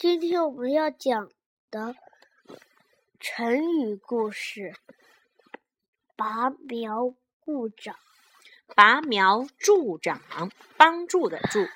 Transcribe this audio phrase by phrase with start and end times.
[0.00, 1.28] 今天我们要讲
[1.70, 1.94] 的
[3.18, 4.72] 成语故事
[6.16, 7.96] “拔苗助长”。
[8.74, 10.22] 拔苗助长，
[10.78, 11.66] 帮助的助。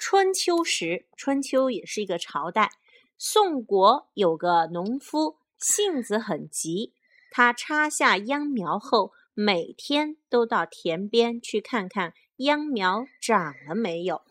[0.00, 2.72] 春秋时，春秋也是一个朝代。
[3.16, 6.92] 宋国有个农夫，性子很急。
[7.30, 14.22] 他插下秧苗后，每天都到田边去看看秧苗长了没有。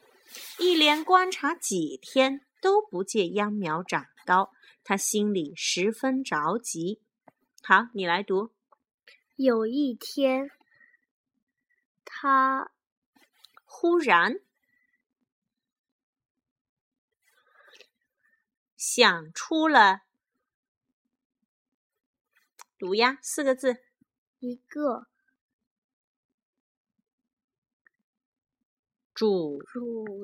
[0.59, 4.53] 一连观察几天，都不见秧苗长高，
[4.85, 7.01] 他心里十分着急。
[7.61, 8.53] 好，你来读。
[9.35, 10.49] 有一天，
[12.05, 12.71] 他
[13.65, 14.39] 忽然
[18.77, 20.03] 想出了，
[22.77, 23.83] 读呀，四个字，
[24.39, 25.07] 一个。
[29.13, 29.61] 主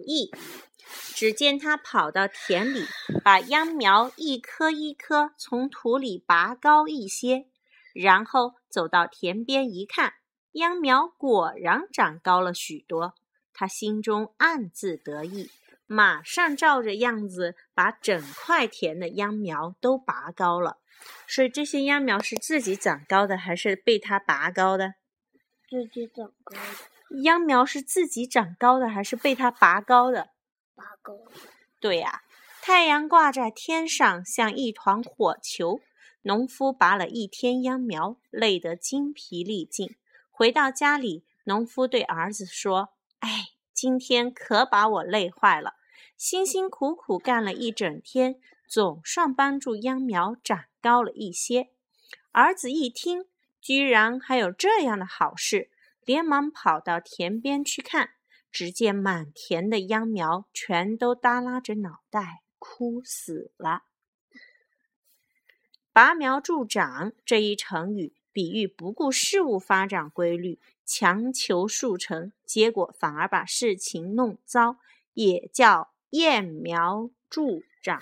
[0.05, 0.32] 意。
[1.20, 2.86] 只见他跑到田里，
[3.22, 7.48] 把秧苗一颗一颗从土里拔高一些，
[7.93, 10.13] 然后走到田边一看，
[10.54, 13.16] 秧苗果然长高了许多。
[13.54, 15.52] 他心中暗自得意，
[15.88, 20.77] 马上照着样子把整块田的秧苗都拔高了。
[21.27, 24.93] 所以这些秧苗是自己长高的，还是被他拔高的？
[25.70, 27.21] 自己长高的。
[27.24, 30.30] 秧苗是自己长高的，还是被他拔高的？
[31.80, 32.22] 对呀，
[32.62, 35.82] 太阳挂在天上，像一团火球。
[36.24, 39.96] 农夫拔了一天秧苗，累得精疲力尽。
[40.30, 45.76] 回到家里，农夫对儿子说：“哎，今天可把我累坏了，
[46.18, 51.70] 辛辛苦苦干了一整天，总算帮助秧苗长高了一些。”
[52.32, 53.26] 儿子一听，
[53.62, 55.71] 居然还有这样的好事。
[56.04, 58.12] 连忙跑到田边去看，
[58.52, 63.84] 只见满田的秧苗全都耷拉着脑袋枯死了。
[65.92, 74.78] 拔苗助长这一成语，比喻不顾事物发展规律，强求速成，结果反而把事情弄糟，
[75.14, 78.02] 也叫揠苗助长。